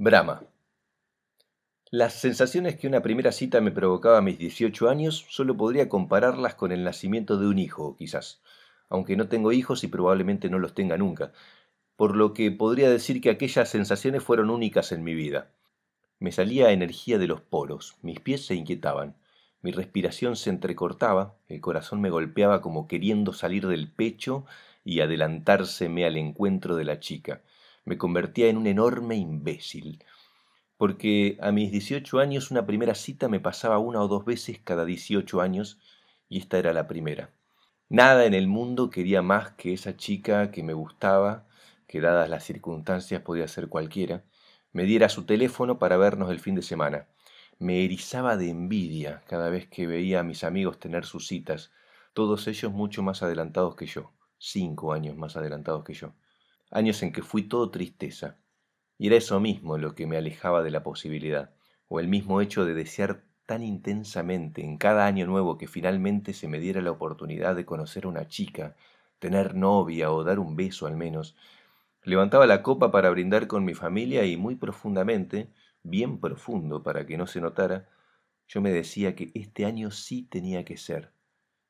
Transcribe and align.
Brahma. 0.00 0.44
Las 1.90 2.14
sensaciones 2.14 2.76
que 2.76 2.86
una 2.86 3.02
primera 3.02 3.32
cita 3.32 3.60
me 3.60 3.72
provocaba 3.72 4.18
a 4.18 4.22
mis 4.22 4.38
18 4.38 4.88
años 4.88 5.26
solo 5.28 5.56
podría 5.56 5.88
compararlas 5.88 6.54
con 6.54 6.70
el 6.70 6.84
nacimiento 6.84 7.36
de 7.36 7.48
un 7.48 7.58
hijo, 7.58 7.96
quizás, 7.96 8.40
aunque 8.88 9.16
no 9.16 9.26
tengo 9.26 9.50
hijos 9.50 9.82
y 9.82 9.88
probablemente 9.88 10.50
no 10.50 10.60
los 10.60 10.72
tenga 10.72 10.96
nunca, 10.96 11.32
por 11.96 12.14
lo 12.14 12.32
que 12.32 12.52
podría 12.52 12.88
decir 12.88 13.20
que 13.20 13.30
aquellas 13.30 13.70
sensaciones 13.70 14.22
fueron 14.22 14.50
únicas 14.50 14.92
en 14.92 15.02
mi 15.02 15.16
vida. 15.16 15.50
Me 16.20 16.30
salía 16.30 16.70
energía 16.70 17.18
de 17.18 17.26
los 17.26 17.40
poros, 17.40 17.96
mis 18.00 18.20
pies 18.20 18.46
se 18.46 18.54
inquietaban, 18.54 19.16
mi 19.62 19.72
respiración 19.72 20.36
se 20.36 20.50
entrecortaba, 20.50 21.34
el 21.48 21.60
corazón 21.60 22.00
me 22.00 22.10
golpeaba 22.10 22.60
como 22.60 22.86
queriendo 22.86 23.32
salir 23.32 23.66
del 23.66 23.90
pecho 23.90 24.46
y 24.84 25.00
adelantárseme 25.00 26.06
al 26.06 26.16
encuentro 26.16 26.76
de 26.76 26.84
la 26.84 27.00
chica 27.00 27.42
me 27.88 27.98
convertía 27.98 28.48
en 28.48 28.58
un 28.58 28.66
enorme 28.66 29.16
imbécil, 29.16 30.04
porque 30.76 31.38
a 31.40 31.50
mis 31.52 31.72
18 31.72 32.18
años 32.20 32.50
una 32.50 32.66
primera 32.66 32.94
cita 32.94 33.28
me 33.28 33.40
pasaba 33.40 33.78
una 33.78 34.02
o 34.02 34.08
dos 34.08 34.24
veces 34.26 34.60
cada 34.62 34.84
18 34.84 35.40
años 35.40 35.80
y 36.28 36.38
esta 36.38 36.58
era 36.58 36.74
la 36.74 36.86
primera. 36.86 37.30
Nada 37.88 38.26
en 38.26 38.34
el 38.34 38.46
mundo 38.46 38.90
quería 38.90 39.22
más 39.22 39.52
que 39.52 39.72
esa 39.72 39.96
chica 39.96 40.50
que 40.50 40.62
me 40.62 40.74
gustaba, 40.74 41.46
que 41.86 42.02
dadas 42.02 42.28
las 42.28 42.44
circunstancias 42.44 43.22
podía 43.22 43.48
ser 43.48 43.68
cualquiera, 43.68 44.22
me 44.72 44.84
diera 44.84 45.08
su 45.08 45.24
teléfono 45.24 45.78
para 45.78 45.96
vernos 45.96 46.30
el 46.30 46.38
fin 46.38 46.54
de 46.54 46.62
semana. 46.62 47.08
Me 47.58 47.84
erizaba 47.84 48.36
de 48.36 48.50
envidia 48.50 49.24
cada 49.26 49.48
vez 49.48 49.66
que 49.66 49.86
veía 49.86 50.20
a 50.20 50.24
mis 50.24 50.44
amigos 50.44 50.78
tener 50.78 51.06
sus 51.06 51.26
citas, 51.26 51.72
todos 52.12 52.46
ellos 52.46 52.70
mucho 52.70 53.02
más 53.02 53.22
adelantados 53.22 53.74
que 53.76 53.86
yo, 53.86 54.12
cinco 54.36 54.92
años 54.92 55.16
más 55.16 55.36
adelantados 55.36 55.84
que 55.84 55.94
yo 55.94 56.12
años 56.70 57.02
en 57.02 57.12
que 57.12 57.22
fui 57.22 57.42
todo 57.42 57.70
tristeza, 57.70 58.36
y 58.98 59.06
era 59.06 59.16
eso 59.16 59.40
mismo 59.40 59.78
lo 59.78 59.94
que 59.94 60.06
me 60.06 60.16
alejaba 60.16 60.62
de 60.62 60.70
la 60.70 60.82
posibilidad, 60.82 61.50
o 61.88 62.00
el 62.00 62.08
mismo 62.08 62.40
hecho 62.40 62.64
de 62.64 62.74
desear 62.74 63.22
tan 63.46 63.62
intensamente 63.62 64.62
en 64.62 64.76
cada 64.76 65.06
año 65.06 65.26
nuevo 65.26 65.56
que 65.56 65.68
finalmente 65.68 66.34
se 66.34 66.48
me 66.48 66.58
diera 66.58 66.82
la 66.82 66.90
oportunidad 66.90 67.56
de 67.56 67.64
conocer 67.64 68.04
a 68.04 68.08
una 68.08 68.28
chica, 68.28 68.76
tener 69.18 69.54
novia 69.54 70.12
o 70.12 70.22
dar 70.24 70.38
un 70.38 70.54
beso 70.54 70.86
al 70.86 70.96
menos. 70.96 71.34
Levantaba 72.02 72.46
la 72.46 72.62
copa 72.62 72.90
para 72.90 73.10
brindar 73.10 73.46
con 73.46 73.64
mi 73.64 73.74
familia 73.74 74.24
y 74.26 74.36
muy 74.36 74.56
profundamente, 74.56 75.48
bien 75.82 76.20
profundo 76.20 76.82
para 76.82 77.06
que 77.06 77.16
no 77.16 77.26
se 77.26 77.40
notara, 77.40 77.88
yo 78.48 78.60
me 78.60 78.70
decía 78.70 79.14
que 79.14 79.30
este 79.34 79.64
año 79.64 79.90
sí 79.90 80.22
tenía 80.22 80.64
que 80.64 80.76
ser, 80.76 81.12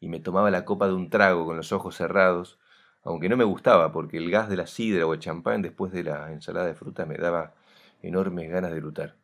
y 0.00 0.08
me 0.08 0.20
tomaba 0.20 0.50
la 0.50 0.64
copa 0.64 0.86
de 0.88 0.94
un 0.94 1.10
trago 1.10 1.44
con 1.44 1.56
los 1.56 1.72
ojos 1.72 1.96
cerrados, 1.96 2.58
aunque 3.06 3.28
no 3.28 3.36
me 3.36 3.44
gustaba 3.44 3.92
porque 3.92 4.16
el 4.16 4.30
gas 4.32 4.48
de 4.48 4.56
la 4.56 4.66
sidra 4.66 5.06
o 5.06 5.14
el 5.14 5.20
champán 5.20 5.62
después 5.62 5.92
de 5.92 6.02
la 6.02 6.32
ensalada 6.32 6.66
de 6.66 6.74
fruta 6.74 7.06
me 7.06 7.16
daba 7.16 7.54
enormes 8.02 8.50
ganas 8.50 8.72
de 8.72 8.80
lutar. 8.80 9.14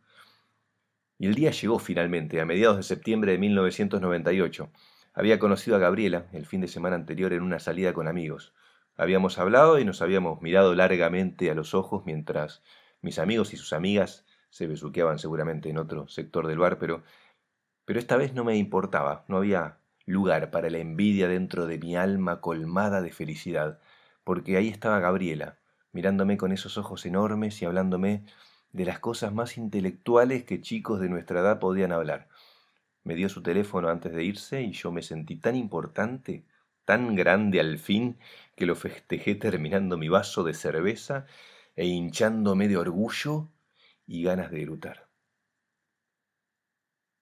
Y 1.18 1.26
el 1.26 1.34
día 1.34 1.50
llegó 1.50 1.80
finalmente, 1.80 2.40
a 2.40 2.44
mediados 2.44 2.76
de 2.76 2.84
septiembre 2.84 3.32
de 3.32 3.38
1998. 3.38 4.70
Había 5.14 5.40
conocido 5.40 5.76
a 5.76 5.80
Gabriela 5.80 6.26
el 6.32 6.46
fin 6.46 6.60
de 6.60 6.68
semana 6.68 6.94
anterior 6.94 7.32
en 7.32 7.42
una 7.42 7.58
salida 7.58 7.92
con 7.92 8.06
amigos. 8.06 8.54
Habíamos 8.96 9.38
hablado 9.38 9.80
y 9.80 9.84
nos 9.84 10.00
habíamos 10.00 10.40
mirado 10.42 10.76
largamente 10.76 11.50
a 11.50 11.54
los 11.54 11.74
ojos 11.74 12.04
mientras 12.06 12.62
mis 13.00 13.18
amigos 13.18 13.52
y 13.52 13.56
sus 13.56 13.72
amigas 13.72 14.24
se 14.48 14.68
besuqueaban 14.68 15.18
seguramente 15.18 15.70
en 15.70 15.78
otro 15.78 16.06
sector 16.06 16.46
del 16.46 16.58
bar, 16.58 16.78
pero, 16.78 17.02
pero 17.84 17.98
esta 17.98 18.16
vez 18.16 18.32
no 18.32 18.44
me 18.44 18.56
importaba, 18.56 19.24
no 19.26 19.38
había 19.38 19.78
lugar 20.06 20.50
para 20.50 20.70
la 20.70 20.78
envidia 20.78 21.28
dentro 21.28 21.66
de 21.66 21.78
mi 21.78 21.96
alma 21.96 22.40
colmada 22.40 23.02
de 23.02 23.12
felicidad, 23.12 23.80
porque 24.24 24.56
ahí 24.56 24.68
estaba 24.68 25.00
Gabriela, 25.00 25.58
mirándome 25.92 26.36
con 26.36 26.52
esos 26.52 26.78
ojos 26.78 27.06
enormes 27.06 27.60
y 27.62 27.64
hablándome 27.64 28.24
de 28.72 28.84
las 28.84 28.98
cosas 28.98 29.32
más 29.32 29.58
intelectuales 29.58 30.44
que 30.44 30.60
chicos 30.60 31.00
de 31.00 31.08
nuestra 31.08 31.40
edad 31.40 31.58
podían 31.58 31.92
hablar. 31.92 32.28
Me 33.04 33.14
dio 33.14 33.28
su 33.28 33.42
teléfono 33.42 33.88
antes 33.88 34.12
de 34.12 34.24
irse 34.24 34.62
y 34.62 34.72
yo 34.72 34.92
me 34.92 35.02
sentí 35.02 35.36
tan 35.36 35.56
importante, 35.56 36.44
tan 36.84 37.14
grande 37.14 37.60
al 37.60 37.78
fin, 37.78 38.18
que 38.56 38.66
lo 38.66 38.74
festejé 38.74 39.34
terminando 39.34 39.98
mi 39.98 40.08
vaso 40.08 40.44
de 40.44 40.54
cerveza 40.54 41.26
e 41.76 41.86
hinchándome 41.86 42.68
de 42.68 42.76
orgullo 42.76 43.48
y 44.06 44.22
ganas 44.22 44.50
de 44.50 44.60
grutar. 44.64 45.11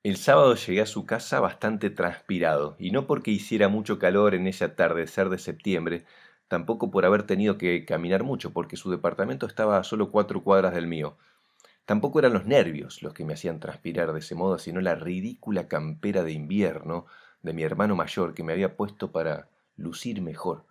El 0.03 0.17
sábado 0.17 0.55
llegué 0.55 0.81
a 0.81 0.87
su 0.87 1.05
casa 1.05 1.41
bastante 1.41 1.91
transpirado, 1.91 2.75
y 2.79 2.91
no 2.91 3.07
porque 3.07 3.31
hiciera 3.31 3.69
mucho 3.69 3.99
calor 3.99 4.35
en 4.35 4.47
ese 4.47 4.65
atardecer 4.65 5.29
de 5.29 5.39
septiembre, 5.39 6.05
tampoco 6.49 6.91
por 6.91 7.05
haber 7.05 7.25
tenido 7.25 7.59
que 7.59 7.85
caminar 7.85 8.23
mucho, 8.23 8.51
porque 8.51 8.77
su 8.77 8.91
departamento 8.91 9.47
estaba 9.47 9.77
a 9.77 9.85
solo 9.85 10.11
cuatro 10.11 10.43
cuadras 10.43 10.75
del 10.75 10.87
mío. 10.87 11.19
Tampoco 11.85 12.19
eran 12.19 12.33
los 12.33 12.47
nervios 12.47 13.03
los 13.03 13.15
que 13.15 13.27
me 13.27 13.35
hacían 13.35 13.61
transpirar 13.61 14.13
de 14.15 14.21
ese 14.21 14.35
modo, 14.35 14.59
sino 14.59 14.81
la 14.81 14.95
ridícula 14.95 15.69
campera 15.69 16.23
de 16.23 16.33
invierno 16.33 17.07
de 17.43 17.53
mi 17.53 17.63
hermano 17.63 17.95
mayor 17.97 18.33
que 18.35 18.43
me 18.43 18.55
había 18.55 18.77
puesto 18.77 19.13
para 19.13 19.49
lucir 19.77 20.23
mejor. 20.23 20.65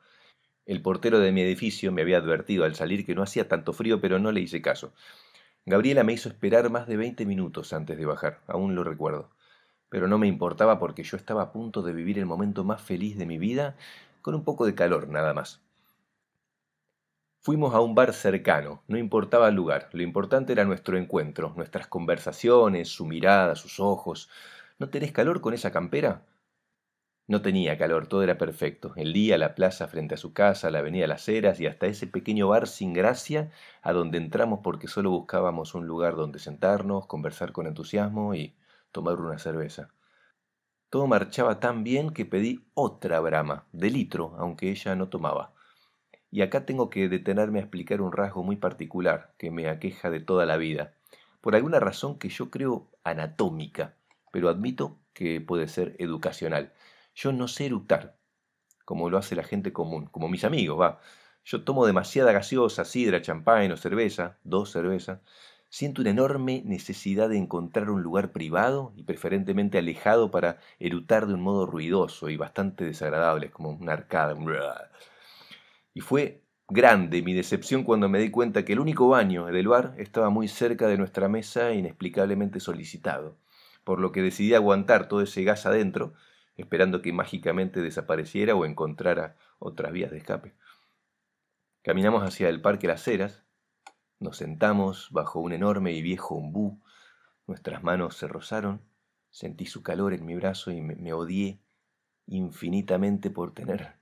El 0.65 0.81
portero 0.81 1.19
de 1.19 1.31
mi 1.31 1.41
edificio 1.41 1.91
me 1.91 2.01
había 2.01 2.17
advertido 2.17 2.63
al 2.65 2.75
salir 2.75 3.05
que 3.05 3.15
no 3.15 3.23
hacía 3.23 3.47
tanto 3.47 3.73
frío, 3.73 4.01
pero 4.01 4.19
no 4.19 4.31
le 4.31 4.41
hice 4.41 4.61
caso. 4.61 4.93
Gabriela 5.69 6.03
me 6.03 6.13
hizo 6.13 6.29
esperar 6.29 6.71
más 6.71 6.87
de 6.87 6.97
veinte 6.97 7.27
minutos 7.27 7.73
antes 7.73 7.95
de 7.95 8.07
bajar, 8.07 8.41
aún 8.47 8.73
lo 8.73 8.83
recuerdo. 8.83 9.29
Pero 9.89 10.07
no 10.07 10.17
me 10.17 10.25
importaba 10.25 10.79
porque 10.79 11.03
yo 11.03 11.15
estaba 11.15 11.43
a 11.43 11.51
punto 11.51 11.83
de 11.83 11.93
vivir 11.93 12.17
el 12.17 12.25
momento 12.25 12.63
más 12.63 12.81
feliz 12.81 13.19
de 13.19 13.27
mi 13.27 13.37
vida 13.37 13.75
con 14.23 14.33
un 14.33 14.43
poco 14.43 14.65
de 14.65 14.73
calor 14.73 15.07
nada 15.09 15.35
más. 15.35 15.61
Fuimos 17.41 17.75
a 17.75 17.81
un 17.81 17.93
bar 17.93 18.13
cercano, 18.13 18.81
no 18.87 18.97
importaba 18.97 19.47
el 19.47 19.53
lugar, 19.53 19.89
lo 19.93 20.01
importante 20.01 20.53
era 20.53 20.65
nuestro 20.65 20.97
encuentro, 20.97 21.53
nuestras 21.55 21.85
conversaciones, 21.85 22.87
su 22.89 23.05
mirada, 23.05 23.53
sus 23.53 23.79
ojos. 23.79 24.27
¿No 24.79 24.89
tenés 24.89 25.11
calor 25.11 25.39
con 25.39 25.53
esa 25.53 25.69
campera? 25.71 26.23
No 27.29 27.43
tenía 27.43 27.77
calor, 27.77 28.07
todo 28.07 28.23
era 28.23 28.39
perfecto. 28.39 28.93
El 28.95 29.13
día, 29.13 29.37
la 29.37 29.53
plaza 29.53 29.87
frente 29.87 30.15
a 30.15 30.17
su 30.17 30.33
casa, 30.33 30.71
la 30.71 30.79
avenida 30.79 31.05
Las 31.05 31.29
Heras 31.29 31.59
y 31.59 31.67
hasta 31.67 31.85
ese 31.85 32.07
pequeño 32.07 32.47
bar 32.47 32.67
sin 32.67 32.91
gracia 32.91 33.51
a 33.83 33.93
donde 33.93 34.17
entramos 34.17 34.61
porque 34.63 34.87
solo 34.87 35.11
buscábamos 35.11 35.75
un 35.75 35.85
lugar 35.85 36.15
donde 36.15 36.39
sentarnos, 36.39 37.05
conversar 37.05 37.51
con 37.51 37.67
entusiasmo 37.67 38.33
y 38.33 38.55
tomar 38.91 39.21
una 39.21 39.37
cerveza. 39.37 39.89
Todo 40.89 41.05
marchaba 41.05 41.59
tan 41.59 41.83
bien 41.83 42.09
que 42.13 42.25
pedí 42.25 42.65
otra 42.73 43.19
brama, 43.19 43.67
de 43.73 43.91
litro, 43.91 44.35
aunque 44.39 44.71
ella 44.71 44.95
no 44.95 45.09
tomaba. 45.09 45.53
Y 46.31 46.41
acá 46.41 46.65
tengo 46.65 46.89
que 46.89 47.09
detenerme 47.09 47.59
a 47.59 47.61
explicar 47.61 48.01
un 48.01 48.11
rasgo 48.11 48.41
muy 48.41 48.55
particular 48.55 49.35
que 49.37 49.51
me 49.51 49.69
aqueja 49.69 50.09
de 50.09 50.19
toda 50.19 50.47
la 50.47 50.57
vida, 50.57 50.95
por 51.41 51.55
alguna 51.55 51.79
razón 51.79 52.17
que 52.17 52.29
yo 52.29 52.49
creo 52.49 52.87
anatómica, 53.03 53.93
pero 54.31 54.49
admito 54.49 54.97
que 55.13 55.41
puede 55.41 55.67
ser 55.67 55.95
educacional. 55.99 56.73
Yo 57.15 57.31
no 57.31 57.47
sé 57.47 57.65
eructar, 57.65 58.17
como 58.85 59.09
lo 59.09 59.17
hace 59.17 59.35
la 59.35 59.43
gente 59.43 59.73
común, 59.73 60.07
como 60.07 60.29
mis 60.29 60.43
amigos, 60.43 60.79
va. 60.79 60.99
Yo 61.45 61.63
tomo 61.63 61.85
demasiada 61.85 62.31
gaseosa, 62.31 62.85
sidra, 62.85 63.21
champán 63.21 63.71
o 63.71 63.77
cerveza, 63.77 64.37
dos 64.43 64.71
cervezas. 64.71 65.19
Siento 65.69 66.01
una 66.01 66.09
enorme 66.09 66.63
necesidad 66.65 67.29
de 67.29 67.37
encontrar 67.37 67.91
un 67.91 68.01
lugar 68.01 68.31
privado 68.31 68.91
y 68.95 69.03
preferentemente 69.03 69.77
alejado 69.77 70.31
para 70.31 70.57
erutar 70.79 71.27
de 71.27 71.35
un 71.35 71.41
modo 71.41 71.67
ruidoso 71.67 72.29
y 72.29 72.37
bastante 72.37 72.83
desagradable, 72.85 73.51
como 73.51 73.69
una 73.69 73.93
arcada. 73.93 74.35
Y 75.93 76.01
fue 76.01 76.41
grande 76.67 77.21
mi 77.21 77.33
decepción 77.33 77.83
cuando 77.83 78.09
me 78.09 78.19
di 78.19 78.31
cuenta 78.31 78.65
que 78.65 78.73
el 78.73 78.79
único 78.79 79.07
baño 79.09 79.45
del 79.45 79.67
bar 79.67 79.93
estaba 79.97 80.29
muy 80.29 80.47
cerca 80.47 80.87
de 80.87 80.97
nuestra 80.97 81.27
mesa 81.29 81.73
inexplicablemente 81.73 82.59
solicitado, 82.59 83.37
por 83.83 83.99
lo 83.99 84.11
que 84.11 84.21
decidí 84.23 84.53
aguantar 84.53 85.07
todo 85.07 85.21
ese 85.21 85.43
gas 85.43 85.65
adentro 85.65 86.13
esperando 86.59 87.01
que 87.01 87.13
mágicamente 87.13 87.81
desapareciera 87.81 88.55
o 88.55 88.65
encontrara 88.65 89.35
otras 89.59 89.91
vías 89.91 90.11
de 90.11 90.17
escape. 90.17 90.53
Caminamos 91.81 92.23
hacia 92.23 92.49
el 92.49 92.61
Parque 92.61 92.87
Las 92.87 93.07
Heras, 93.07 93.43
nos 94.19 94.37
sentamos 94.37 95.09
bajo 95.11 95.39
un 95.39 95.53
enorme 95.53 95.93
y 95.93 96.01
viejo 96.01 96.35
ombú, 96.35 96.81
nuestras 97.47 97.83
manos 97.83 98.17
se 98.17 98.27
rozaron, 98.27 98.81
sentí 99.31 99.65
su 99.65 99.81
calor 99.81 100.13
en 100.13 100.25
mi 100.25 100.35
brazo 100.35 100.71
y 100.71 100.81
me, 100.81 101.13
odié 101.13 101.59
infinitamente 102.27 103.29
por 103.29 103.53
tener 103.53 103.93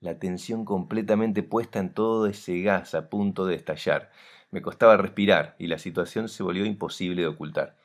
la 0.00 0.10
atención 0.10 0.64
completamente 0.64 1.42
puesta 1.42 1.78
en 1.78 1.94
todo 1.94 2.26
ese 2.26 2.60
gas 2.62 2.94
a 2.94 3.08
punto 3.08 3.46
de 3.46 3.54
estallar. 3.54 4.10
Me 4.50 4.60
costaba 4.60 4.96
respirar 4.96 5.54
y 5.58 5.68
la 5.68 5.78
situación 5.78 6.28
se 6.28 6.42
volvió 6.42 6.66
imposible 6.66 7.22
de 7.22 7.28
ocultar. 7.28 7.76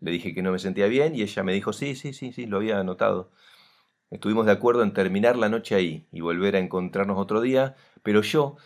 Le 0.00 0.10
dije 0.10 0.34
que 0.34 0.42
no 0.42 0.52
me 0.52 0.58
sentía 0.58 0.86
bien 0.86 1.14
y 1.14 1.22
ella 1.22 1.42
me 1.42 1.52
dijo 1.52 1.72
sí, 1.72 1.94
sí, 1.94 2.12
sí, 2.12 2.32
sí, 2.32 2.46
lo 2.46 2.56
había 2.56 2.82
notado. 2.82 3.30
Estuvimos 4.10 4.46
de 4.46 4.52
acuerdo 4.52 4.82
en 4.82 4.94
terminar 4.94 5.36
la 5.36 5.50
noche 5.50 5.74
ahí 5.74 6.06
y 6.12 6.20
volver 6.20 6.56
a 6.56 6.60
encontrarnos 6.60 7.18
otro 7.18 7.42
día, 7.42 7.76
pero 8.02 8.22
yo, 8.22 8.56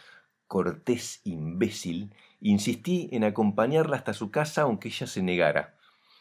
cortés 0.47 1.21
imbécil, 1.25 2.15
insistí 2.41 3.09
en 3.13 3.25
acompañarla 3.25 3.97
hasta 3.97 4.15
su 4.15 4.31
casa 4.31 4.63
aunque 4.63 4.89
ella 4.89 5.07
se 5.07 5.23
negara. 5.23 5.75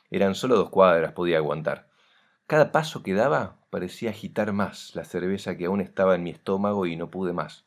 Eran 0.10 0.34
solo 0.34 0.56
dos 0.56 0.70
cuadras, 0.72 1.14
podía 1.14 1.38
aguantar. 1.38 1.90
Cada 2.48 2.72
paso 2.72 3.04
que 3.04 3.14
daba 3.14 3.60
parecía 3.70 4.10
agitar 4.10 4.54
más 4.54 4.96
la 4.96 5.06
cerveza 5.06 5.56
que 5.56 5.66
aún 5.66 5.82
estaba 5.82 6.16
en 6.16 6.24
mi 6.24 6.32
estómago 6.32 6.86
y 6.88 6.96
no 6.96 7.12
pude 7.12 7.32
más. 7.32 7.66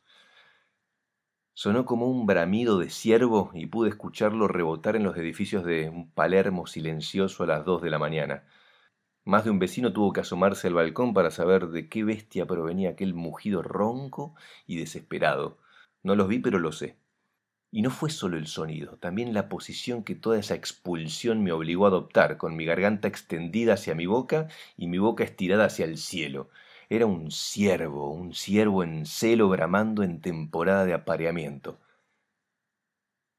Sonó 1.55 1.87
como 1.87 2.11
un 2.11 2.27
bramido 2.27 2.79
de 2.79 2.91
ciervo 2.91 3.53
y 3.55 3.67
pude 3.67 3.89
escucharlo 3.89 4.49
rebotar 4.49 4.97
en 4.97 5.05
los 5.05 5.17
edificios 5.17 5.65
de 5.65 5.89
un 5.89 6.11
Palermo 6.11 6.67
silencioso 6.67 7.45
a 7.45 7.47
las 7.47 7.65
dos 7.65 7.81
de 7.81 7.91
la 7.91 8.01
mañana. 8.01 8.43
Más 9.25 9.45
de 9.45 9.51
un 9.51 9.59
vecino 9.59 9.93
tuvo 9.93 10.13
que 10.13 10.21
asomarse 10.21 10.69
al 10.69 10.75
balcón 10.75 11.15
para 11.15 11.31
saber 11.31 11.69
de 11.69 11.89
qué 11.89 12.05
bestia 12.05 12.47
provenía 12.47 12.91
aquel 12.91 13.15
mugido 13.15 13.63
ronco 13.63 14.35
y 14.67 14.77
desesperado. 14.77 15.59
No 16.03 16.15
los 16.15 16.29
vi, 16.29 16.39
pero 16.39 16.59
lo 16.59 16.73
sé. 16.73 16.97
Y 17.71 17.83
no 17.83 17.91
fue 17.91 18.11
solo 18.11 18.37
el 18.37 18.47
sonido, 18.47 18.99
también 18.99 19.35
la 19.35 19.49
posición 19.49 20.05
que 20.05 20.15
toda 20.15 20.39
esa 20.39 20.55
expulsión 20.55 21.43
me 21.43 21.53
obligó 21.53 21.87
a 21.87 21.89
adoptar, 21.89 22.37
con 22.37 22.55
mi 22.55 22.65
garganta 22.65 23.09
extendida 23.09 23.75
hacia 23.75 23.95
mi 23.95 24.07
boca 24.07 24.49
y 24.77 24.87
mi 24.87 24.99
boca 24.99 25.25
estirada 25.25 25.65
hacia 25.65 25.85
el 25.85 25.99
cielo, 25.99 26.51
era 26.89 27.07
un 27.07 27.31
ciervo, 27.31 28.13
un 28.13 28.35
ciervo 28.35 28.85
en 28.85 29.07
celo 29.07 29.49
bramando 29.49 30.03
en 30.03 30.21
temporada 30.21 30.85
de 30.85 30.95
apareamiento. 30.95 31.81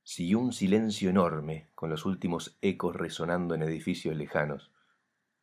Siguió 0.04 0.40
un 0.40 0.52
silencio 0.52 1.10
enorme, 1.10 1.68
con 1.76 1.90
los 1.90 2.06
últimos 2.06 2.58
ecos 2.62 2.96
resonando 2.96 3.56
en 3.56 3.62
edificios 3.62 4.16
lejanos. 4.16 4.72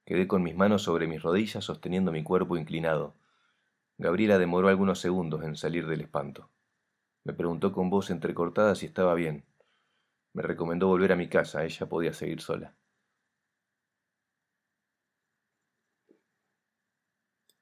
Quedé 0.04 0.26
con 0.26 0.43
mis 0.43 0.56
manos 0.56 0.82
sobre 0.82 1.06
mis 1.06 1.22
rodillas 1.22 1.64
sosteniendo 1.64 2.10
mi 2.10 2.22
cuerpo 2.22 2.56
inclinado. 2.56 3.14
Gabriela 3.99 4.38
demoró 4.38 4.69
algunos 4.69 4.99
segundos 4.99 5.44
en 5.44 5.56
salir 5.56 5.87
del 5.87 6.00
espanto. 6.00 6.50
Me 7.25 7.32
preguntó 7.32 7.72
con 7.72 7.88
voz 7.88 8.10
entrecortada 8.10 8.75
si 8.75 8.87
estaba 8.87 9.14
bien. 9.14 9.44
Me 10.32 10.43
recomendó 10.43 10.88
volver 10.88 11.12
a 11.12 11.16
mi 11.16 11.28
casa, 11.28 11.64
ella 11.64 11.88
podía 11.88 12.12
seguir 12.12 12.40
sola. 12.40 12.75